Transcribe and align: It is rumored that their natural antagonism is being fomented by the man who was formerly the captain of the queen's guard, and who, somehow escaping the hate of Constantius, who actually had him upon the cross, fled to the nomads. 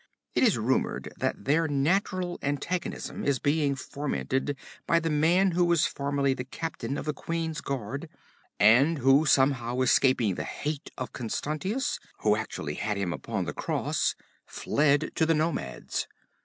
It 0.33 0.41
is 0.41 0.57
rumored 0.57 1.13
that 1.17 1.45
their 1.45 1.67
natural 1.67 2.39
antagonism 2.41 3.23
is 3.23 3.37
being 3.37 3.75
fomented 3.75 4.57
by 4.87 4.99
the 4.99 5.11
man 5.11 5.51
who 5.51 5.63
was 5.63 5.85
formerly 5.85 6.33
the 6.33 6.43
captain 6.43 6.97
of 6.97 7.05
the 7.05 7.13
queen's 7.13 7.61
guard, 7.61 8.09
and 8.59 8.97
who, 8.97 9.27
somehow 9.27 9.81
escaping 9.81 10.33
the 10.33 10.43
hate 10.43 10.89
of 10.97 11.13
Constantius, 11.13 11.99
who 12.21 12.35
actually 12.35 12.73
had 12.73 12.97
him 12.97 13.13
upon 13.13 13.45
the 13.45 13.53
cross, 13.53 14.15
fled 14.47 15.11
to 15.13 15.23
the 15.27 15.35
nomads. 15.35 16.07